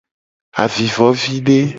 Avivovide. 0.63 1.59